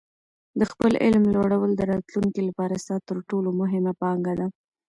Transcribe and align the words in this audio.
د 0.59 0.61
خپل 0.71 0.91
علم 1.03 1.23
لوړول 1.35 1.71
د 1.75 1.81
راتلونکي 1.91 2.41
لپاره 2.49 2.81
ستا 2.83 2.97
تر 3.09 3.17
ټولو 3.29 3.49
مهمه 3.61 3.93
پانګه 4.01 4.33
ده. 4.39 4.47